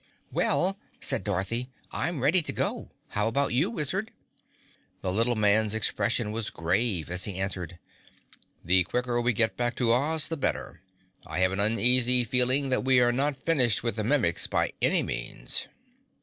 "Well," 0.31 0.79
said 0.99 1.23
Dorothy, 1.23 1.69
"I'm 1.91 2.21
ready 2.21 2.41
to 2.41 2.51
go. 2.51 2.89
How 3.09 3.27
about 3.27 3.53
you, 3.53 3.69
Wizard?" 3.69 4.09
The 5.01 5.13
little 5.13 5.35
man's 5.35 5.75
expression 5.75 6.31
was 6.31 6.49
grave 6.49 7.11
as 7.11 7.25
he 7.25 7.37
answered. 7.37 7.77
"The 8.65 8.83
quicker 8.83 9.21
we 9.21 9.31
get 9.31 9.55
back 9.55 9.75
to 9.75 9.91
Oz 9.93 10.27
the 10.27 10.37
better. 10.37 10.81
I 11.27 11.37
have 11.41 11.51
an 11.51 11.59
uneasy 11.59 12.23
feeling 12.23 12.69
that 12.69 12.83
we 12.83 12.99
are 12.99 13.11
not 13.11 13.37
finished 13.45 13.83
with 13.83 13.95
the 13.95 14.03
Mimics 14.03 14.47
by 14.47 14.73
any 14.81 15.03
means." 15.03 15.67